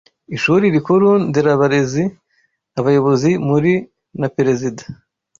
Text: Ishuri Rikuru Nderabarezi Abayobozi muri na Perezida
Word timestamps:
Ishuri 0.35 0.65
Rikuru 0.75 1.09
Nderabarezi 1.27 2.03
Abayobozi 2.79 3.31
muri 3.47 3.71
na 4.19 4.27
Perezida 4.35 4.83